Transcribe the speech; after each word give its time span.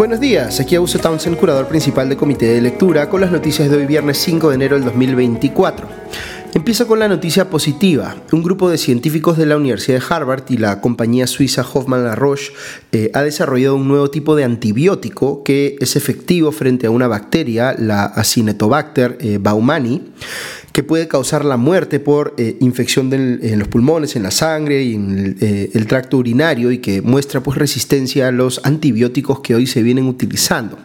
Buenos 0.00 0.18
días, 0.18 0.58
aquí 0.60 0.76
Augusto 0.76 0.98
Townsend, 0.98 1.36
curador 1.36 1.68
principal 1.68 2.08
de 2.08 2.16
Comité 2.16 2.46
de 2.46 2.62
Lectura, 2.62 3.10
con 3.10 3.20
las 3.20 3.30
noticias 3.30 3.68
de 3.68 3.76
hoy 3.76 3.84
viernes 3.84 4.16
5 4.16 4.48
de 4.48 4.54
enero 4.54 4.76
del 4.76 4.86
2024. 4.86 5.86
Empiezo 6.54 6.86
con 6.86 7.00
la 7.00 7.06
noticia 7.06 7.50
positiva. 7.50 8.16
Un 8.32 8.42
grupo 8.42 8.70
de 8.70 8.78
científicos 8.78 9.36
de 9.36 9.44
la 9.44 9.58
Universidad 9.58 9.98
de 9.98 10.04
Harvard 10.08 10.44
y 10.48 10.56
la 10.56 10.80
compañía 10.80 11.26
suiza 11.26 11.66
Hoffman 11.70 12.02
La 12.02 12.14
Roche 12.14 12.50
eh, 12.92 13.10
ha 13.12 13.22
desarrollado 13.22 13.76
un 13.76 13.88
nuevo 13.88 14.10
tipo 14.10 14.34
de 14.36 14.44
antibiótico 14.44 15.44
que 15.44 15.76
es 15.80 15.94
efectivo 15.96 16.50
frente 16.50 16.86
a 16.86 16.90
una 16.90 17.06
bacteria, 17.06 17.74
la 17.78 18.06
Acinetobacter 18.06 19.18
eh, 19.20 19.36
baumani 19.38 20.12
que 20.72 20.82
puede 20.82 21.08
causar 21.08 21.44
la 21.44 21.56
muerte 21.56 21.98
por 22.00 22.34
eh, 22.38 22.56
infección 22.60 23.12
en 23.12 23.58
los 23.58 23.68
pulmones, 23.68 24.14
en 24.16 24.22
la 24.22 24.30
sangre 24.30 24.82
y 24.84 24.94
en 24.94 25.18
el, 25.18 25.36
eh, 25.40 25.70
el, 25.74 25.86
tracto 25.86 26.18
urinario 26.18 26.70
y 26.70 26.78
que 26.78 27.02
muestra 27.02 27.42
pues 27.42 27.58
resistencia 27.58 28.28
a 28.28 28.32
los 28.32 28.60
antibióticos 28.64 29.40
que 29.40 29.54
hoy 29.54 29.66
se 29.66 29.82
vienen 29.82 30.06
utilizando. 30.06 30.78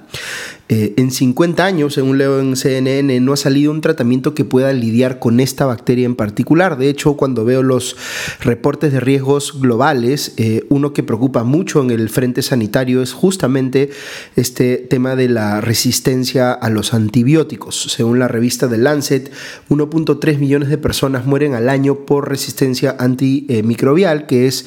Eh, 0.67 0.95
en 0.97 1.11
50 1.11 1.63
años, 1.63 1.93
según 1.93 2.17
leo 2.17 2.39
en 2.39 2.55
CNN, 2.55 3.19
no 3.19 3.33
ha 3.33 3.37
salido 3.37 3.71
un 3.71 3.81
tratamiento 3.81 4.33
que 4.33 4.45
pueda 4.45 4.73
lidiar 4.73 5.19
con 5.19 5.39
esta 5.39 5.67
bacteria 5.67 6.07
en 6.07 6.15
particular. 6.15 6.77
De 6.77 6.89
hecho, 6.89 7.13
cuando 7.13 7.45
veo 7.45 7.61
los 7.61 7.95
reportes 8.41 8.91
de 8.91 8.99
riesgos 8.99 9.59
globales, 9.61 10.33
eh, 10.37 10.65
uno 10.69 10.91
que 10.91 11.03
preocupa 11.03 11.43
mucho 11.43 11.83
en 11.83 11.91
el 11.91 12.09
frente 12.09 12.41
sanitario 12.41 13.03
es 13.03 13.13
justamente 13.13 13.91
este 14.35 14.77
tema 14.77 15.15
de 15.15 15.29
la 15.29 15.61
resistencia 15.61 16.51
a 16.51 16.69
los 16.71 16.95
antibióticos. 16.95 17.83
Según 17.91 18.17
la 18.17 18.27
revista 18.27 18.67
The 18.67 18.79
Lancet, 18.79 19.31
1.3 19.69 20.39
millones 20.39 20.69
de 20.69 20.79
personas 20.79 21.27
mueren 21.27 21.53
al 21.53 21.69
año 21.69 22.05
por 22.05 22.27
resistencia 22.27 22.95
antimicrobial, 22.97 24.25
que 24.25 24.47
es 24.47 24.65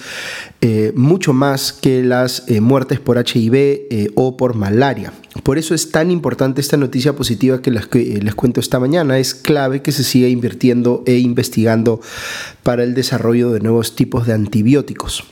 eh, 0.61 0.93
mucho 0.95 1.33
más 1.33 1.73
que 1.73 2.05
las 2.05 2.45
muertes 2.61 3.01
por 3.01 3.19
HIV 3.19 4.13
o 4.15 4.37
por 4.37 4.55
malaria. 4.55 5.13
Por 5.43 5.59
eso 5.59 5.75
es 5.75 5.91
tan 5.91 6.11
importante 6.11 6.61
esta 6.61 6.77
noticia 6.77 7.15
positiva 7.15 7.63
que 7.63 7.71
les, 7.71 7.87
que 7.87 8.21
les, 8.23 8.35
cuento 8.35 8.61
esta 8.61 8.81
mañana. 8.81 9.19
Es 9.19 9.35
clave 9.35 9.83
que 9.83 9.93
se 9.93 10.05
siga 10.05 10.29
invirtiendo 10.29 11.03
e 11.07 11.19
investigando 11.19 12.01
para 12.63 12.83
el 12.83 12.95
desarrollo 12.95 13.51
de 13.51 13.61
nuevos 13.61 13.95
tipos 13.95 14.27
de 14.27 14.35
antibióticos. 14.35 15.25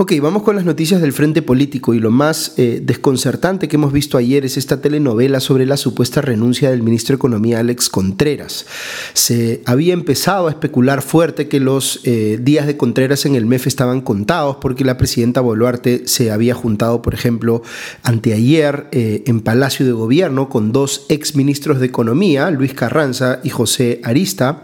Ok, 0.00 0.12
vamos 0.22 0.44
con 0.44 0.54
las 0.54 0.64
noticias 0.64 1.00
del 1.00 1.12
frente 1.12 1.42
político 1.42 1.92
y 1.92 1.98
lo 1.98 2.12
más 2.12 2.54
eh, 2.56 2.80
desconcertante 2.80 3.66
que 3.66 3.74
hemos 3.74 3.92
visto 3.92 4.16
ayer 4.16 4.44
es 4.44 4.56
esta 4.56 4.80
telenovela 4.80 5.40
sobre 5.40 5.66
la 5.66 5.76
supuesta 5.76 6.20
renuncia 6.20 6.70
del 6.70 6.84
ministro 6.84 7.14
de 7.14 7.16
Economía 7.16 7.58
Alex 7.58 7.88
Contreras. 7.88 8.64
Se 9.12 9.60
había 9.66 9.94
empezado 9.94 10.46
a 10.46 10.50
especular 10.50 11.02
fuerte 11.02 11.48
que 11.48 11.58
los 11.58 12.00
eh, 12.04 12.38
días 12.40 12.68
de 12.68 12.76
Contreras 12.76 13.26
en 13.26 13.34
el 13.34 13.46
MEF 13.46 13.66
estaban 13.66 14.00
contados 14.00 14.58
porque 14.60 14.84
la 14.84 14.96
presidenta 14.98 15.40
Boluarte 15.40 16.06
se 16.06 16.30
había 16.30 16.54
juntado, 16.54 17.02
por 17.02 17.12
ejemplo, 17.12 17.62
anteayer 18.04 18.86
eh, 18.92 19.24
en 19.26 19.40
Palacio 19.40 19.84
de 19.84 19.90
Gobierno 19.90 20.48
con 20.48 20.70
dos 20.70 21.06
ex 21.08 21.34
ministros 21.34 21.80
de 21.80 21.86
Economía, 21.86 22.52
Luis 22.52 22.72
Carranza 22.72 23.40
y 23.42 23.48
José 23.48 24.00
Arista. 24.04 24.62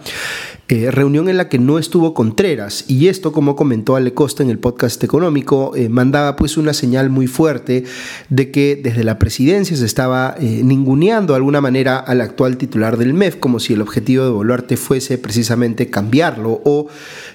Eh, 0.68 0.90
reunión 0.90 1.28
en 1.28 1.36
la 1.36 1.50
que 1.50 1.58
no 1.58 1.78
estuvo 1.78 2.14
Contreras 2.14 2.86
y 2.88 3.08
esto, 3.08 3.32
como 3.32 3.54
comentó 3.54 3.96
Ale 3.96 4.14
Costa 4.14 4.42
en 4.42 4.48
el 4.48 4.58
podcast 4.58 5.04
económico, 5.04 5.76
eh, 5.76 5.90
mandaba 5.90 6.36
pues 6.36 6.56
una 6.56 6.72
señal 6.72 7.10
muy 7.10 7.26
fuerte 7.26 7.84
de 8.30 8.50
que 8.50 8.80
desde 8.82 9.04
la 9.04 9.18
presidencia 9.18 9.76
se 9.76 9.84
estaba 9.84 10.34
eh, 10.40 10.62
ninguneando 10.64 11.34
de 11.34 11.36
alguna 11.36 11.60
manera 11.60 11.98
al 11.98 12.22
actual 12.22 12.56
titular 12.56 12.96
del 12.96 13.12
MEF, 13.12 13.36
como 13.36 13.60
si 13.60 13.74
el 13.74 13.82
objetivo 13.82 14.24
de 14.24 14.30
Boluarte 14.30 14.78
fuese 14.78 15.18
precisamente 15.18 15.90
cambiarlo 15.90 16.62
o 16.64 16.88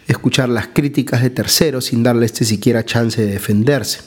escuchar 0.08 0.50
las 0.50 0.70
críticas 0.70 1.22
de 1.22 1.30
terceros 1.30 1.86
sin 1.86 2.02
darle 2.02 2.26
este 2.26 2.46
siquiera 2.46 2.84
chance 2.84 3.22
de 3.22 3.34
defenderse. 3.34 4.00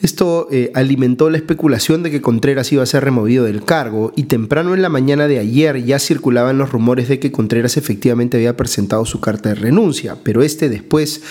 Esto 0.00 0.48
eh, 0.52 0.70
alimentó 0.74 1.28
la 1.28 1.38
especulación 1.38 2.02
de 2.02 2.10
que 2.10 2.20
Contreras 2.20 2.72
iba 2.72 2.82
a 2.82 2.86
ser 2.86 3.04
removido 3.04 3.44
del 3.44 3.64
cargo 3.64 4.12
y 4.14 4.24
temprano 4.24 4.74
en 4.74 4.82
la 4.82 4.88
mañana 4.88 5.26
de 5.26 5.38
ayer 5.38 5.84
ya 5.84 5.98
circulaban 5.98 6.58
los 6.58 6.70
rumores 6.70 7.08
de 7.08 7.18
que 7.18 7.32
Contreras 7.32 7.76
efectivamente 7.76 8.36
había 8.36 8.56
presentado 8.56 9.04
su 9.04 9.20
carta 9.20 9.48
de 9.48 9.54
renuncia, 9.56 10.16
pero 10.22 10.42
este 10.42 10.68
después 10.68 11.22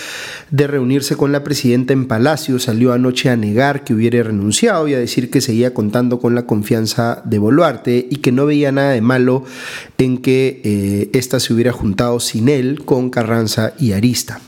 de 0.51 0.67
reunirse 0.67 1.15
con 1.15 1.31
la 1.31 1.43
presidenta 1.43 1.93
en 1.93 2.07
Palacio 2.07 2.59
salió 2.59 2.91
anoche 2.91 3.29
a 3.29 3.37
negar 3.37 3.83
que 3.83 3.93
hubiera 3.93 4.21
renunciado 4.23 4.87
y 4.87 4.93
a 4.93 4.99
decir 4.99 5.29
que 5.29 5.41
seguía 5.41 5.73
contando 5.73 6.19
con 6.19 6.35
la 6.35 6.45
confianza 6.45 7.21
de 7.25 7.39
Boluarte 7.39 8.07
y 8.09 8.17
que 8.17 8.31
no 8.31 8.45
veía 8.45 8.71
nada 8.71 8.91
de 8.91 9.01
malo 9.01 9.45
en 9.97 10.17
que 10.17 10.61
eh, 10.63 11.09
ésta 11.13 11.39
se 11.39 11.53
hubiera 11.53 11.71
juntado 11.71 12.19
sin 12.19 12.49
él 12.49 12.81
con 12.85 13.09
Carranza 13.09 13.73
y 13.79 13.93
Arista. 13.93 14.41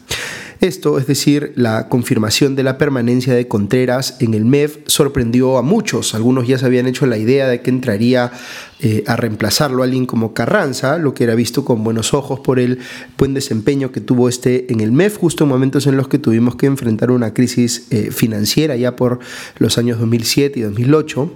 Esto, 0.62 0.97
es 0.97 1.08
decir, 1.08 1.53
la 1.56 1.88
confirmación 1.88 2.58
de 2.58 2.64
la 2.64 2.78
permanencia 2.78 3.34
de 3.34 3.47
Contreras 3.47 4.18
en 4.20 4.34
el 4.34 4.44
MEF, 4.44 4.80
sorprendió 4.88 5.58
a 5.58 5.62
muchos. 5.62 6.14
Algunos 6.14 6.50
ya 6.50 6.58
se 6.58 6.66
habían 6.66 6.86
hecho 6.86 7.06
la 7.06 7.18
idea 7.18 7.47
de 7.47 7.62
que 7.62 7.70
entraría 7.70 8.34
eh, 8.81 9.06
a 9.08 9.16
reemplazarlo 9.16 9.81
a 9.81 9.86
alguien 9.86 10.06
como 10.06 10.34
Carranza, 10.34 10.97
lo 10.97 11.14
que 11.14 11.24
era 11.24 11.34
visto 11.34 11.64
con 11.64 11.86
buenos 11.86 12.14
ojos 12.14 12.42
por 12.42 12.59
el 12.59 12.80
buen 13.18 13.34
desempeño 13.34 13.94
que 13.94 14.02
tuvo 14.02 14.28
este 14.28 14.72
en 14.74 14.81
el 14.81 14.92
MEF, 14.92 15.18
justo 15.18 15.46
en 15.46 15.50
momentos 15.50 15.88
en 15.88 15.96
los 15.96 16.09
que 16.09 16.20
tuvimos 16.20 16.58
que 16.58 16.66
enfrentar 16.66 17.12
una 17.12 17.34
crisis 17.34 17.88
eh, 17.91 18.12
financiera 18.12 18.76
ya 18.76 18.97
por 18.97 19.20
los 19.59 19.78
años 19.78 19.97
2007 19.97 20.59
y 20.59 20.64
2008. 20.64 21.31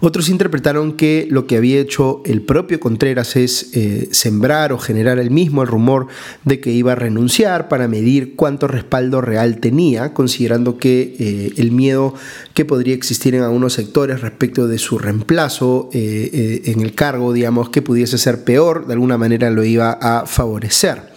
Otros 0.00 0.28
interpretaron 0.28 0.94
que 0.94 1.26
lo 1.30 1.46
que 1.46 1.56
había 1.56 1.80
hecho 1.80 2.22
el 2.24 2.42
propio 2.42 2.80
Contreras 2.80 3.36
es 3.36 3.70
eh, 3.74 4.08
sembrar 4.10 4.72
o 4.72 4.78
generar 4.78 5.18
el 5.18 5.30
mismo 5.30 5.62
el 5.62 5.68
rumor 5.68 6.08
de 6.44 6.60
que 6.60 6.72
iba 6.72 6.92
a 6.92 6.96
renunciar 6.96 7.68
para 7.68 7.86
medir 7.88 8.34
cuánto 8.34 8.66
respaldo 8.66 9.20
real 9.20 9.58
tenía, 9.58 10.14
considerando 10.14 10.78
que 10.78 11.14
eh, 11.18 11.52
el 11.56 11.70
miedo 11.70 12.14
que 12.54 12.64
podría 12.64 12.94
existir 12.94 13.34
en 13.34 13.42
algunos 13.42 13.74
sectores 13.74 14.22
respecto 14.22 14.66
de 14.66 14.78
su 14.78 14.98
reemplazo 14.98 15.88
eh, 15.92 16.62
en 16.64 16.80
el 16.80 16.94
cargo, 16.94 17.32
digamos, 17.32 17.68
que 17.68 17.82
pudiese 17.82 18.18
ser 18.18 18.44
peor, 18.44 18.86
de 18.86 18.94
alguna 18.94 19.18
manera 19.18 19.50
lo 19.50 19.64
iba 19.64 19.92
a 19.92 20.26
favorecer. 20.26 21.12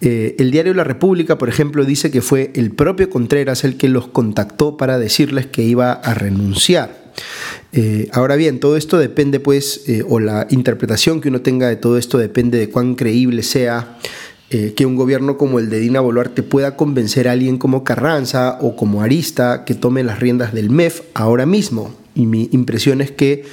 el 0.00 0.50
diario 0.50 0.74
La 0.74 0.84
República, 0.84 1.36
por 1.36 1.48
ejemplo, 1.48 1.84
dice 1.84 2.10
que 2.10 2.22
fue 2.22 2.50
el 2.54 2.70
propio 2.70 3.10
Contreras 3.10 3.64
el 3.64 3.76
que 3.76 3.88
los 3.88 4.08
contactó 4.08 4.76
para 4.76 4.98
decirles 4.98 5.46
que 5.46 5.62
iba 5.62 5.92
a 5.92 6.14
renunciar. 6.14 7.00
Eh, 7.72 8.08
ahora 8.12 8.36
bien, 8.36 8.58
todo 8.58 8.76
esto 8.76 8.98
depende, 8.98 9.38
pues, 9.38 9.84
eh, 9.86 10.04
o 10.08 10.18
la 10.18 10.46
interpretación 10.50 11.20
que 11.20 11.28
uno 11.28 11.40
tenga 11.40 11.68
de 11.68 11.76
todo 11.76 11.98
esto 11.98 12.18
depende 12.18 12.58
de 12.58 12.68
cuán 12.68 12.96
creíble 12.96 13.42
sea 13.42 13.98
eh, 14.50 14.74
que 14.74 14.84
un 14.84 14.96
gobierno 14.96 15.38
como 15.38 15.60
el 15.60 15.70
de 15.70 15.78
Dina 15.78 16.00
Boluarte 16.00 16.42
pueda 16.42 16.76
convencer 16.76 17.28
a 17.28 17.32
alguien 17.32 17.56
como 17.56 17.84
Carranza 17.84 18.58
o 18.60 18.74
como 18.74 19.02
Arista 19.02 19.64
que 19.64 19.74
tome 19.74 20.02
las 20.02 20.18
riendas 20.18 20.52
del 20.52 20.70
MEF 20.70 21.02
ahora 21.14 21.46
mismo. 21.46 21.94
Y 22.20 22.26
mi 22.26 22.50
impresión 22.52 23.00
es 23.00 23.10
que 23.10 23.44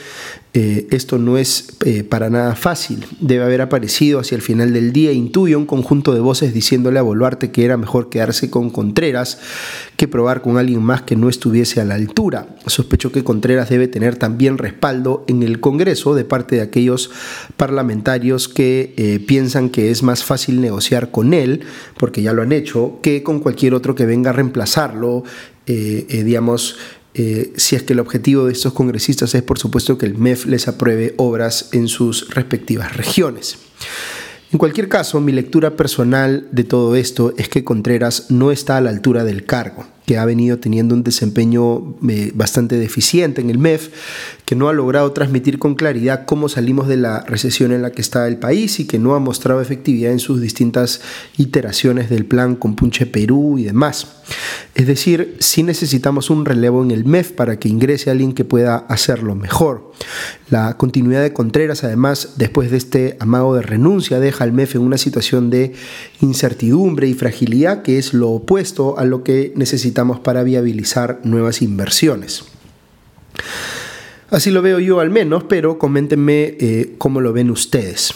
eh, 0.54 0.88
esto 0.92 1.20
no 1.20 1.38
es 1.38 1.78
eh, 1.86 2.04
para 2.04 2.30
nada 2.30 2.54
fácil. 2.54 3.06
Debe 3.22 3.46
haber 3.46 3.62
aparecido 3.62 4.20
hacia 4.20 4.36
el 4.36 4.42
final 4.42 4.74
del 4.74 4.92
día, 4.92 5.14
intuyo, 5.14 5.58
un 5.58 5.66
conjunto 5.66 6.14
de 6.14 6.20
voces 6.20 6.54
diciéndole 6.54 7.00
a 7.00 7.02
Boluarte 7.02 7.50
que 7.50 7.64
era 7.64 7.78
mejor 7.78 8.10
quedarse 8.10 8.50
con 8.50 8.70
Contreras 8.70 9.40
que 9.96 10.10
probar 10.10 10.42
con 10.42 10.58
alguien 10.58 10.82
más 10.82 11.04
que 11.04 11.16
no 11.16 11.30
estuviese 11.30 11.80
a 11.80 11.86
la 11.86 11.96
altura. 11.96 12.58
Sospecho 12.66 13.14
que 13.14 13.24
Contreras 13.24 13.70
debe 13.70 13.88
tener 13.88 14.18
también 14.18 14.58
respaldo 14.58 15.24
en 15.30 15.44
el 15.44 15.62
Congreso 15.62 16.14
de 16.14 16.26
parte 16.26 16.58
de 16.58 16.64
aquellos 16.64 17.10
parlamentarios 17.56 18.50
que 18.50 18.96
eh, 18.98 19.24
piensan 19.26 19.70
que 19.70 19.92
es 19.92 20.04
más 20.04 20.26
fácil 20.26 20.60
negociar 20.60 21.10
con 21.10 21.34
él, 21.34 21.62
porque 21.98 22.22
ya 22.22 22.34
lo 22.34 22.42
han 22.42 22.52
hecho, 22.52 23.00
que 23.02 23.24
con 23.24 23.40
cualquier 23.40 23.74
otro 23.74 23.96
que 23.96 24.06
venga 24.06 24.32
a 24.32 24.34
reemplazarlo, 24.34 25.24
digamos, 25.68 26.78
eh, 27.18 27.52
si 27.56 27.76
es 27.76 27.84
que 27.84 27.94
el 27.94 28.00
objetivo 28.00 28.46
de 28.46 28.54
estos 28.54 28.74
congresistas 28.74 29.34
es, 29.36 29.42
por 29.42 29.60
supuesto, 29.60 29.98
que 29.98 30.06
el 30.06 30.18
MEF 30.18 30.46
les 30.46 30.68
apruebe 30.68 31.16
obras 31.18 31.70
en 31.72 31.88
sus 31.88 32.30
respectivas 32.30 32.96
regiones. 32.96 33.58
En 34.52 34.60
cualquier 34.60 34.88
caso, 34.88 35.20
mi 35.20 35.32
lectura 35.32 35.76
personal 35.76 36.48
de 36.52 36.64
todo 36.64 36.96
esto 36.96 37.34
es 37.38 37.50
que 37.50 37.64
Contreras 37.64 38.30
no 38.30 38.52
está 38.52 38.78
a 38.78 38.82
la 38.82 38.92
altura 38.92 39.24
del 39.24 39.46
cargo 39.46 39.86
que 40.08 40.18
ha 40.18 40.24
venido 40.24 40.58
teniendo 40.58 40.96
un 40.96 41.04
desempeño 41.04 41.98
eh, 42.08 42.32
bastante 42.34 42.78
deficiente 42.78 43.42
en 43.42 43.50
el 43.50 43.58
MEF, 43.58 43.90
que 44.46 44.56
no 44.56 44.70
ha 44.70 44.74
logrado 44.74 45.12
transmitir 45.12 45.60
con 45.60 45.76
claridad 45.76 46.24
cómo 46.26 46.48
salimos 46.48 46.88
de 46.88 46.96
la 46.96 47.26
recesión 47.26 47.74
en 47.74 47.82
la 47.82 47.92
que 47.92 48.02
está 48.02 48.26
el 48.30 48.38
país 48.38 48.80
y 48.80 48.88
que 48.88 49.00
no 49.00 49.16
ha 49.16 49.20
mostrado 49.20 49.60
efectividad 49.60 50.14
en 50.14 50.20
sus 50.20 50.40
distintas 50.40 51.02
iteraciones 51.36 52.10
del 52.10 52.26
plan 52.26 52.56
Compunche 52.56 53.06
Perú 53.06 53.58
y 53.60 53.64
demás. 53.64 54.08
Es 54.76 54.88
decir, 54.88 55.36
sí 55.40 55.64
necesitamos 55.64 56.30
un 56.30 56.46
relevo 56.46 56.84
en 56.84 56.92
el 56.92 57.04
MEF 57.04 57.34
para 57.34 57.60
que 57.60 57.68
ingrese 57.68 58.10
alguien 58.10 58.32
que 58.32 58.46
pueda 58.46 58.78
hacerlo 58.78 59.36
mejor. 59.36 59.92
La 60.50 60.78
continuidad 60.78 61.22
de 61.22 61.34
Contreras, 61.34 61.84
además, 61.84 62.36
después 62.38 62.72
de 62.72 62.78
este 62.78 63.18
amago 63.20 63.56
de 63.56 63.62
renuncia, 63.62 64.22
deja 64.22 64.46
al 64.46 64.54
MEF 64.54 64.76
en 64.76 64.84
una 64.84 64.98
situación 64.98 65.50
de 65.50 65.74
incertidumbre 66.22 67.08
y 67.08 67.14
fragilidad 67.14 67.82
que 67.82 67.98
es 67.98 68.14
lo 68.14 68.30
opuesto 68.30 68.98
a 68.98 69.04
lo 69.04 69.24
que 69.24 69.52
necesitamos 69.56 69.97
para 70.20 70.44
viabilizar 70.44 71.20
nuevas 71.24 71.62
inversiones. 71.62 72.44
Así 74.30 74.52
lo 74.52 74.62
veo 74.62 74.80
yo 74.80 75.00
al 75.00 75.10
menos, 75.10 75.46
pero 75.46 75.80
coméntenme 75.80 76.58
eh, 76.60 76.96
cómo 76.98 77.22
lo 77.22 77.32
ven 77.32 77.50
ustedes. 77.50 78.14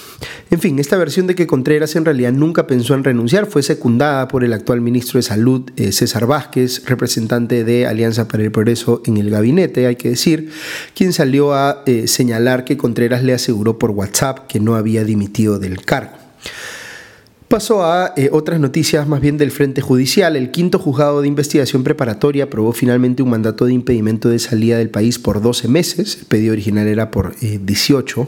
En 0.49 0.59
fin, 0.59 0.77
esta 0.77 0.97
versión 0.97 1.25
de 1.25 1.35
que 1.35 1.47
Contreras 1.47 1.95
en 1.95 2.03
realidad 2.03 2.33
nunca 2.33 2.67
pensó 2.67 2.93
en 2.95 3.05
renunciar 3.05 3.45
fue 3.45 3.63
secundada 3.63 4.27
por 4.27 4.43
el 4.43 4.51
actual 4.51 4.81
ministro 4.81 5.19
de 5.19 5.23
Salud, 5.23 5.71
eh, 5.77 5.93
César 5.93 6.27
Vázquez, 6.27 6.83
representante 6.85 7.63
de 7.63 7.87
Alianza 7.87 8.27
para 8.27 8.43
el 8.43 8.51
Progreso 8.51 9.01
en 9.05 9.15
el 9.15 9.29
gabinete, 9.29 9.87
hay 9.87 9.95
que 9.95 10.09
decir, 10.09 10.51
quien 10.93 11.13
salió 11.13 11.53
a 11.53 11.81
eh, 11.85 12.07
señalar 12.07 12.65
que 12.65 12.75
Contreras 12.75 13.23
le 13.23 13.33
aseguró 13.33 13.79
por 13.79 13.91
WhatsApp 13.91 14.47
que 14.47 14.59
no 14.59 14.75
había 14.75 15.05
dimitido 15.05 15.59
del 15.59 15.85
cargo. 15.85 16.17
Paso 17.51 17.83
a 17.83 18.13
eh, 18.15 18.29
otras 18.31 18.61
noticias 18.61 19.05
más 19.09 19.19
bien 19.19 19.37
del 19.37 19.51
Frente 19.51 19.81
Judicial. 19.81 20.37
El 20.37 20.51
quinto 20.51 20.79
juzgado 20.79 21.21
de 21.21 21.27
investigación 21.27 21.83
preparatoria 21.83 22.45
aprobó 22.45 22.71
finalmente 22.71 23.23
un 23.23 23.29
mandato 23.29 23.65
de 23.65 23.73
impedimento 23.73 24.29
de 24.29 24.39
salida 24.39 24.77
del 24.77 24.89
país 24.89 25.19
por 25.19 25.41
12 25.41 25.67
meses, 25.67 26.19
el 26.21 26.27
pedido 26.27 26.53
original 26.53 26.87
era 26.87 27.11
por 27.11 27.35
18, 27.35 28.21
eh, 28.21 28.27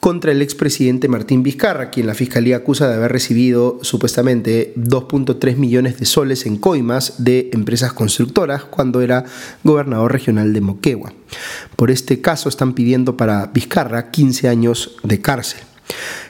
contra 0.00 0.32
el 0.32 0.42
expresidente 0.42 1.06
Martín 1.06 1.44
Vizcarra, 1.44 1.90
quien 1.90 2.08
la 2.08 2.14
Fiscalía 2.14 2.56
acusa 2.56 2.88
de 2.88 2.96
haber 2.96 3.12
recibido 3.12 3.78
supuestamente 3.82 4.72
2.3 4.74 5.56
millones 5.56 6.00
de 6.00 6.06
soles 6.06 6.44
en 6.44 6.56
coimas 6.56 7.22
de 7.22 7.50
empresas 7.52 7.92
constructoras 7.92 8.64
cuando 8.64 9.02
era 9.02 9.24
gobernador 9.62 10.10
regional 10.10 10.52
de 10.52 10.62
Moquegua. 10.62 11.12
Por 11.76 11.92
este 11.92 12.20
caso 12.20 12.48
están 12.48 12.72
pidiendo 12.72 13.16
para 13.16 13.46
Vizcarra 13.54 14.10
15 14.10 14.48
años 14.48 14.96
de 15.04 15.20
cárcel. 15.20 15.67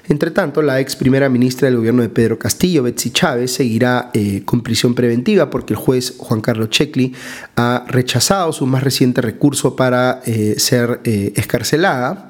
Entre 0.09 0.31
tanto, 0.31 0.63
la 0.63 0.81
ex 0.81 0.97
primera 0.97 1.29
ministra 1.29 1.67
del 1.67 1.77
gobierno 1.77 2.03
de 2.03 2.09
Pedro 2.09 2.39
Castillo, 2.39 2.83
Betsy 2.83 3.11
Chávez, 3.11 3.53
seguirá 3.53 4.11
eh, 4.15 4.43
con 4.45 4.63
prisión 4.63 4.95
preventiva 4.95 5.51
porque 5.51 5.75
el 5.75 5.79
juez 5.79 6.15
Juan 6.17 6.41
Carlos 6.41 6.71
Checli 6.71 7.15
ha 7.57 7.85
rechazado 7.89 8.53
su 8.53 8.67
más 8.67 8.83
reciente 8.83 9.21
recurso 9.21 9.77
para 9.77 10.23
eh, 10.25 10.55
ser 10.59 11.01
eh, 11.05 11.33
escarcelada. 11.37 12.29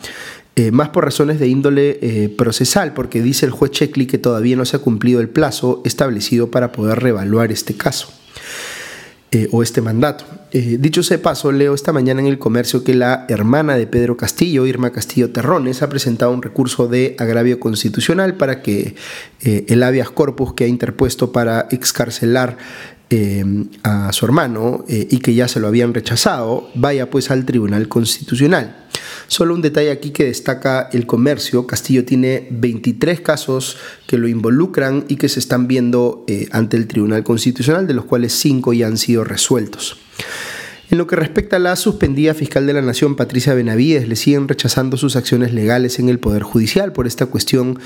más 0.73 0.89
por 0.89 1.05
razones 1.05 1.39
de 1.39 1.47
índole 1.47 2.35
procesal, 2.37 2.93
porque 2.93 3.23
dice 3.23 3.47
el 3.47 3.53
juez 3.53 3.71
Checli 3.71 4.07
que 4.07 4.19
todavía 4.19 4.57
no 4.57 4.65
se 4.65 4.77
ha 4.77 4.81
cumplido 4.81 5.21
el 5.21 5.29
plazo 5.29 5.83
establecido 5.85 6.51
para 6.51 6.73
poder 6.73 6.99
reevaluar 6.99 7.53
este 7.53 7.75
caso. 7.75 8.09
Eh, 9.31 9.47
o 9.53 9.63
este 9.63 9.83
mandato. 9.83 10.25
Eh, 10.53 10.79
dicho 10.81 11.03
sea 11.03 11.21
paso, 11.21 11.53
leo 11.53 11.75
esta 11.75 11.93
mañana 11.93 12.23
en 12.23 12.29
el 12.29 12.39
comercio 12.39 12.83
que 12.83 12.95
la 12.95 13.27
hermana 13.29 13.77
de 13.77 13.87
Pedro 13.87 14.17
Castillo, 14.17 14.65
Irma 14.65 14.91
Castillo 14.91 15.33
Terrones, 15.33 15.83
ha 15.83 15.91
presentado 15.91 16.33
un 16.33 16.41
recurso 16.41 16.89
de 16.89 17.15
agravio 17.19 17.61
constitucional 17.61 18.37
para 18.37 18.63
que 18.63 18.95
eh, 19.43 19.67
el 19.69 19.83
habeas 19.83 20.09
corpus 20.09 20.55
que 20.55 20.65
ha 20.65 20.67
interpuesto 20.67 21.31
para 21.31 21.69
excarcelar 21.71 22.57
a 23.85 24.13
su 24.13 24.27
hermano 24.27 24.85
y 24.87 25.19
que 25.21 25.33
ya 25.33 25.49
se 25.49 25.61
lo 25.61 25.69
habían 25.69 25.95
rechazado, 25.95 26.69
vaya 26.75 27.09
pues 27.09 27.31
al 27.31 27.47
Tribunal 27.47 27.89
Constitucional. 27.89 28.85
Solo 29.27 29.55
un 29.55 29.63
detalle 29.63 29.91
aquí 29.91 30.11
que 30.11 30.25
destaca 30.25 30.89
el 30.93 31.07
comercio. 31.07 31.67
Castillo 31.67 32.05
tiene 32.05 32.47
23 32.51 33.21
casos 33.21 33.77
que 34.07 34.19
lo 34.19 34.29
involucran 34.29 35.05
y 35.09 35.17
que 35.17 35.29
se 35.29 35.41
están 35.41 35.69
viendo 35.69 36.25
eh, 36.29 36.49
ante 36.53 36.77
el 36.77 36.87
Tribunal 36.87 37.25
Constitucional, 37.25 37.87
de 37.87 37.95
los 37.95 38.05
cuales 38.05 38.33
5 38.33 38.73
ya 38.73 38.87
han 38.87 38.99
sido 38.99 39.25
resueltos. 39.25 39.99
En 40.91 40.97
lo 40.97 41.07
que 41.07 41.17
respecta 41.17 41.57
a 41.57 41.59
la 41.59 41.77
suspendida 41.77 42.33
fiscal 42.33 42.67
de 42.67 42.73
la 42.73 42.81
Nación, 42.81 43.15
Patricia 43.15 43.53
Benavides, 43.53 44.09
le 44.09 44.17
siguen 44.17 44.49
rechazando 44.49 44.97
sus 44.97 45.17
acciones 45.17 45.53
legales 45.53 45.99
en 45.99 46.09
el 46.09 46.19
Poder 46.19 46.43
Judicial 46.43 46.93
por 46.93 47.07
esta 47.07 47.27
cuestión 47.27 47.79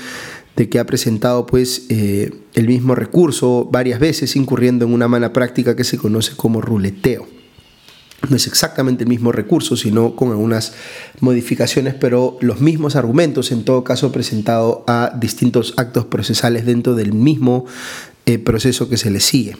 de 0.55 0.69
que 0.69 0.79
ha 0.79 0.85
presentado 0.85 1.45
pues 1.45 1.85
eh, 1.89 2.31
el 2.53 2.67
mismo 2.67 2.95
recurso 2.95 3.67
varias 3.69 3.99
veces, 3.99 4.37
incurriendo 4.37 4.85
en 4.85 4.93
una 4.93 5.09
mala 5.09 5.33
práctica 5.33 5.75
que 5.75 5.83
se 5.83 5.97
conoce 5.97 6.37
como 6.37 6.61
ruleteo 6.61 7.27
no 8.29 8.35
es 8.35 8.47
exactamente 8.47 9.03
el 9.03 9.09
mismo 9.09 9.31
recurso, 9.31 9.75
sino 9.75 10.15
con 10.15 10.29
algunas 10.29 10.73
modificaciones, 11.19 11.93
pero 11.93 12.37
los 12.41 12.61
mismos 12.61 12.95
argumentos, 12.95 13.51
en 13.51 13.63
todo 13.65 13.83
caso 13.83 14.11
presentado 14.11 14.83
a 14.87 15.13
distintos 15.19 15.73
actos 15.77 16.05
procesales 16.05 16.65
dentro 16.65 16.95
del 16.95 17.13
mismo 17.13 17.65
eh, 18.25 18.39
proceso 18.39 18.89
que 18.89 18.97
se 18.97 19.11
le 19.11 19.19
sigue. 19.19 19.57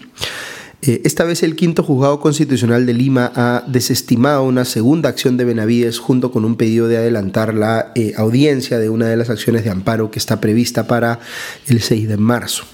Eh, 0.86 1.02
esta 1.06 1.24
vez 1.24 1.44
el 1.44 1.56
quinto 1.56 1.82
juzgado 1.82 2.20
constitucional 2.20 2.86
de 2.86 2.94
Lima 2.94 3.32
ha 3.36 3.64
desestimado 3.68 4.44
una 4.44 4.66
segunda 4.66 5.08
acción 5.08 5.38
de 5.38 5.46
Benavides 5.46 5.98
junto 5.98 6.32
con 6.32 6.44
un 6.44 6.58
pedido 6.58 6.90
de 6.90 6.98
adelantar 6.98 7.54
la 7.54 7.94
eh, 7.96 8.14
audiencia 8.18 8.80
de 8.80 8.90
una 8.90 9.08
de 9.08 9.16
las 9.16 9.30
acciones 9.30 9.64
de 9.64 9.70
amparo 9.70 10.12
que 10.12 10.20
está 10.20 10.42
prevista 10.42 10.86
para 10.86 11.20
el 11.68 11.82
6 11.82 12.10
de 12.10 12.18
marzo. 12.18 12.66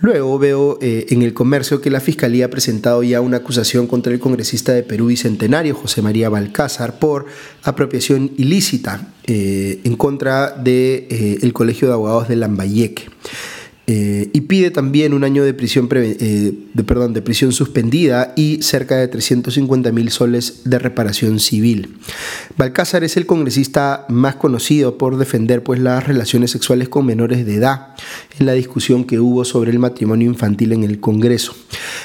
Luego 0.00 0.38
veo 0.38 0.78
eh, 0.80 1.06
en 1.10 1.22
el 1.22 1.32
comercio 1.34 1.80
que 1.80 1.90
la 1.90 2.00
Fiscalía 2.00 2.46
ha 2.46 2.50
presentado 2.50 3.02
ya 3.02 3.20
una 3.20 3.38
acusación 3.38 3.86
contra 3.86 4.12
el 4.12 4.20
congresista 4.20 4.72
de 4.72 4.82
Perú 4.82 5.06
Bicentenario, 5.06 5.74
José 5.74 6.02
María 6.02 6.28
Balcázar, 6.28 6.98
por 6.98 7.26
apropiación 7.62 8.32
ilícita 8.36 9.08
eh, 9.26 9.80
en 9.84 9.96
contra 9.96 10.50
del 10.50 10.64
de, 10.64 11.38
eh, 11.42 11.52
Colegio 11.52 11.88
de 11.88 11.94
Abogados 11.94 12.28
de 12.28 12.36
Lambayeque. 12.36 13.04
Eh, 13.86 14.30
y 14.32 14.40
pide 14.42 14.70
también 14.70 15.12
un 15.12 15.24
año 15.24 15.44
de 15.44 15.52
prisión, 15.52 15.88
eh, 15.92 16.54
de, 16.72 16.84
perdón, 16.84 17.12
de 17.12 17.20
prisión 17.20 17.52
suspendida 17.52 18.32
y 18.34 18.62
cerca 18.62 18.96
de 18.96 19.08
350 19.08 19.92
mil 19.92 20.10
soles 20.10 20.62
de 20.64 20.78
reparación 20.78 21.38
civil. 21.38 21.96
Balcázar 22.56 23.04
es 23.04 23.18
el 23.18 23.26
congresista 23.26 24.06
más 24.08 24.36
conocido 24.36 24.96
por 24.96 25.18
defender 25.18 25.62
pues, 25.62 25.80
las 25.80 26.06
relaciones 26.06 26.50
sexuales 26.50 26.88
con 26.88 27.04
menores 27.04 27.44
de 27.44 27.56
edad 27.56 27.88
en 28.38 28.46
la 28.46 28.52
discusión 28.52 29.04
que 29.04 29.20
hubo 29.20 29.44
sobre 29.44 29.70
el 29.70 29.78
matrimonio 29.78 30.28
infantil 30.28 30.72
en 30.72 30.82
el 30.84 30.98
Congreso. 30.98 31.54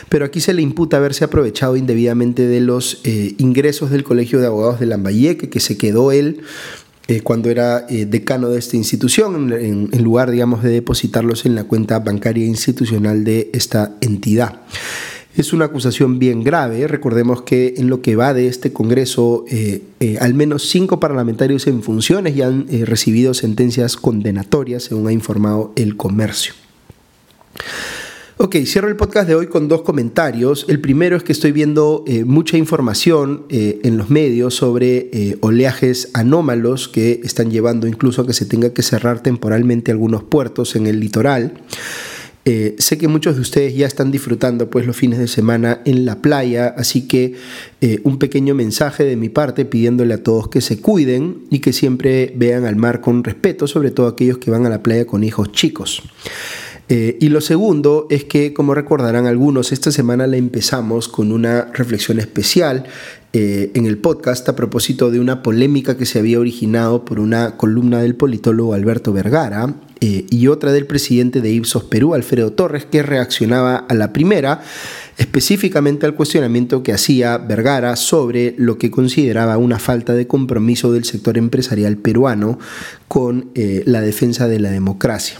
Pero 0.09 0.25
aquí 0.25 0.41
se 0.41 0.53
le 0.53 0.61
imputa 0.61 0.97
haberse 0.97 1.23
aprovechado 1.23 1.77
indebidamente 1.77 2.45
de 2.45 2.59
los 2.59 2.99
eh, 3.05 3.35
ingresos 3.37 3.89
del 3.89 4.03
Colegio 4.03 4.39
de 4.39 4.47
Abogados 4.47 4.81
de 4.81 4.85
Lambayeque, 4.85 5.49
que 5.49 5.59
se 5.61 5.77
quedó 5.77 6.11
él 6.11 6.41
eh, 7.09 7.21
cuando 7.21 7.50
era 7.50 7.88
eh, 7.89 8.06
decano 8.06 8.50
de 8.50 8.59
esta 8.59 8.77
institución, 8.77 9.51
en, 9.51 10.03
lugar, 10.03 10.29
digamos, 10.29 10.61
de 10.61 10.69
depositarlos 10.69 11.44
en 11.47 11.56
la 11.56 11.63
cuenta 11.63 11.97
bancaria 11.97 12.45
institucional 12.45 13.23
de 13.23 13.50
esta 13.51 13.95
entidad. 14.01 14.61
Es 15.35 15.51
una 15.51 15.65
acusación 15.65 16.19
bien 16.19 16.44
grave. 16.44 16.88
Recordemos 16.88 17.41
que 17.41 17.73
en 17.77 17.89
lo 17.89 18.03
que 18.03 18.15
va 18.15 18.35
de 18.35 18.45
este 18.45 18.71
Congreso, 18.73 19.44
eh, 19.50 19.81
al 20.19 20.35
menos 20.35 20.69
cinco 20.69 21.00
parlamentarios 21.00 21.65
en 21.65 21.81
funciones 21.81 22.35
ya 22.35 22.45
han 22.45 22.67
recibido 22.85 23.33
sentencias 23.33 23.97
condenatorias, 23.97 24.83
según 24.83 25.07
ha 25.07 25.12
informado 25.12 25.73
el 25.75 25.97
comercio. 25.97 26.53
Ok, 28.41 28.56
cierro 28.65 28.88
el 28.88 28.95
podcast 28.95 29.27
de 29.27 29.36
hoy 29.36 29.47
con 29.47 29.68
dos 29.68 29.81
comentarios. 29.81 30.65
El 30.69 30.80
primero 30.80 31.18
es 31.18 31.24
que 31.24 31.33
estoy 31.33 31.51
viendo 31.51 32.06
eh, 32.07 32.24
mucha 32.24 32.56
información 32.56 33.44
eh, 33.50 33.81
en 33.83 33.97
los 33.97 34.09
medios 34.09 34.56
sobre 34.56 35.09
eh, 35.12 35.38
oleajes 35.41 36.09
anómalos 36.13 36.88
que 36.88 37.19
están 37.25 37.51
llevando 37.51 37.86
incluso 37.86 38.21
a 38.21 38.25
que 38.25 38.31
se 38.31 38.46
tenga 38.46 38.74
que 38.74 38.81
cerrar 38.81 39.22
temporalmente 39.22 39.91
algunos 39.91 40.24
puertos 40.24 40.77
en 40.77 40.88
el 40.88 41.01
litoral. 41.01 41.60
sé 42.46 42.98
que 42.98 43.10
muchos 43.10 43.36
de 43.36 43.41
ustedes 43.41 43.75
ya 43.75 43.86
están 43.86 44.10
disfrutando 44.10 44.69
pues 44.69 44.88
los 44.88 44.96
fines 44.96 45.19
de 45.19 45.27
semana 45.27 45.81
en 45.84 46.05
la 46.05 46.22
playa, 46.22 46.74
así 46.77 47.08
que 47.08 47.36
un 48.03 48.17
pequeño 48.17 48.55
mensaje 48.55 49.03
de 49.03 49.17
mi 49.17 49.29
parte 49.29 49.65
pidiéndole 49.65 50.13
a 50.13 50.24
todos 50.24 50.48
que 50.48 50.62
se 50.62 50.79
cuiden 50.79 51.43
y 51.51 51.60
que 51.60 51.74
siempre 51.74 52.34
vean 52.38 52.65
al 52.65 52.77
mar 52.77 53.01
con 53.01 53.24
respeto, 53.24 53.67
sobre 53.67 53.91
todo 53.91 54.08
aquellos 54.08 54.39
que 54.39 54.50
van 54.50 54.65
a 54.65 54.69
la 54.69 54.81
playa 54.81 55.05
con 55.05 55.24
hijos 55.24 55.51
chicos. 55.51 56.01
Eh, 56.91 57.17
y 57.22 57.29
lo 57.29 57.39
segundo 57.39 58.08
es 58.10 58.24
que, 58.24 58.51
como 58.51 58.74
recordarán 58.74 59.27
algunos, 59.27 59.72
esta 59.72 59.91
semana 59.91 60.25
la 60.25 60.38
empezamos 60.38 61.08
con 61.08 61.31
una 61.31 61.65
reflexión 61.72 62.19
especial 62.19 62.86
eh, 63.31 63.69
en 63.75 63.86
el 63.86 64.00
podcast 64.00 64.50
a 64.50 64.55
propósito 64.55 65.12
de 65.12 65.19
una 65.19 65.43
polémica 65.43 65.98
que 65.98 66.08
se 66.08 66.17
había 66.17 66.39
originado 66.39 67.05
por 67.05 67.19
una 67.19 67.58
columna 67.58 68.01
del 68.01 68.15
politólogo 68.15 68.74
Alberto 68.74 69.13
Vergara 69.13 69.75
eh, 70.01 70.25
y 70.31 70.48
otra 70.48 70.72
del 70.72 70.88
presidente 70.88 71.41
de 71.41 71.51
Ipsos 71.51 71.84
Perú, 71.84 72.15
Alfredo 72.15 72.53
Torres, 72.53 72.86
que 72.86 73.03
reaccionaba 73.03 73.75
a 73.75 73.93
la 73.93 74.12
primera 74.12 74.63
específicamente 75.19 76.08
al 76.08 76.15
cuestionamiento 76.15 76.81
que 76.81 76.93
hacía 76.93 77.38
Vergara 77.38 77.98
sobre 77.98 78.55
lo 78.58 78.79
que 78.79 78.89
consideraba 78.89 79.58
una 79.58 79.77
falta 79.77 80.15
de 80.15 80.25
compromiso 80.25 80.91
del 80.91 81.03
sector 81.03 81.38
empresarial 81.38 81.98
peruano 81.98 82.58
con 83.08 83.51
la 83.53 84.00
defensa 84.00 84.48
de 84.48 84.60
la 84.60 84.72
democracia. 84.72 85.38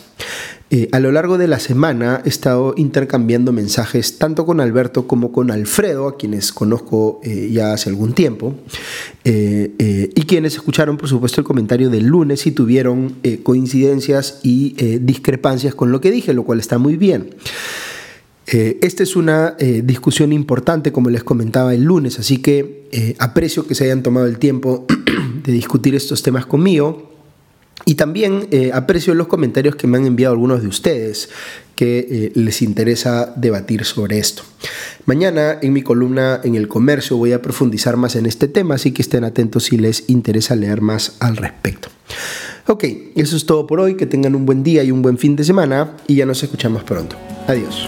Eh, 0.72 0.88
a 0.92 1.00
lo 1.00 1.12
largo 1.12 1.40
de 1.40 1.48
la 1.48 1.60
semana 1.60 2.22
he 2.26 2.30
estado 2.30 2.76
intercambiando 2.78 3.52
mensajes 3.52 4.20
tanto 4.20 4.46
con 4.46 4.60
Alberto 4.60 5.08
como 5.08 5.32
con 5.32 5.50
Alfredo, 5.50 6.08
a 6.08 6.16
quienes 6.16 6.54
conozco 6.54 7.20
eh, 7.24 7.50
ya 7.52 7.74
hace 7.74 7.90
algún 7.90 8.14
tiempo, 8.14 8.54
eh, 9.24 10.12
y 10.14 10.22
quienes 10.24 10.54
escucharon 10.54 10.98
por 10.98 11.10
supuesto 11.10 11.42
el 11.42 11.46
comentario 11.46 11.90
del 11.90 12.06
lunes 12.06 12.46
y 12.46 12.52
tuvieron 12.52 13.16
coincidencias 13.44 14.42
y 14.44 14.76
discrepancias 15.00 15.74
con 15.74 15.92
lo 15.92 16.02
que 16.02 16.12
dije, 16.12 16.34
lo 16.34 16.44
cual 16.44 16.60
está 16.60 16.78
muy 16.78 16.98
bien. 16.98 17.36
esta 18.46 19.04
es 19.04 19.16
una 19.16 19.56
discusión 19.84 20.34
importante, 20.34 20.92
como 20.92 21.10
les 21.10 21.24
comentaba 21.24 21.74
el 21.74 21.84
lunes, 21.84 22.20
así 22.20 22.38
que 22.38 23.16
aprecio 23.20 23.66
que 23.66 23.76
se 23.76 23.86
hayan 23.86 24.04
tomado 24.04 24.28
el 24.28 24.38
tiempo 24.38 24.86
de 25.44 25.52
discutir 25.52 25.96
estos 25.96 26.22
temas 26.24 26.46
conmigo 26.46 27.19
Y 27.86 27.95
también 27.95 28.48
eh, 28.51 28.71
aprecio 28.74 29.13
los 29.13 29.27
comentarios 29.27 29.75
que 29.75 29.88
me 29.88 29.98
han 29.98 30.05
enviado 30.05 30.33
algunos 30.33 30.62
de 30.62 30.67
ustedes 30.67 31.29
que 31.75 32.00
eh, 32.00 32.31
les 32.36 32.62
interesa 32.62 33.33
debatir 33.38 33.86
sobre 33.86 34.19
esto. 34.19 34.43
Mañana 35.05 35.57
en 35.62 35.71
mi 35.71 35.81
columna 35.81 36.41
en 36.43 36.55
el 36.55 36.67
comercio 36.67 37.15
voy 37.15 37.31
a 37.31 37.41
profundizar 37.41 37.95
más 37.95 38.15
en 38.15 38.25
este 38.25 38.48
tema, 38.48 38.75
así 38.75 38.91
que 38.91 39.01
estén 39.01 39.24
atentos 39.24 39.63
si 39.63 39.77
les 39.77 40.09
interesa 40.09 40.55
leer 40.55 40.81
más 40.81 41.15
al 41.19 41.38
respecto. 41.38 41.88
Ok, 42.67 42.83
eso 43.15 43.36
es 43.36 43.45
todo 43.45 43.65
por 43.65 43.79
hoy, 43.79 43.95
que 43.95 44.05
tengan 44.05 44.36
un 44.36 44.45
buen 44.45 44.62
día 44.62 44.83
y 44.83 44.91
un 44.91 45.01
buen 45.01 45.17
fin 45.17 45.36
de 45.36 45.43
semana 45.43 45.95
y 46.05 46.15
ya 46.15 46.25
nos 46.25 46.43
escuchamos 46.43 46.83
pronto. 46.83 47.15
Adiós. 47.48 47.88